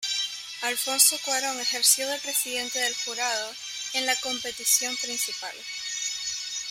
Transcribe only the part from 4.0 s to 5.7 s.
la competición principal.